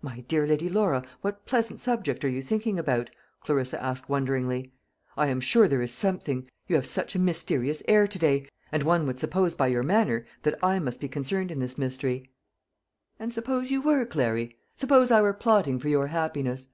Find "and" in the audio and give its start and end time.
8.72-8.84, 13.18-13.34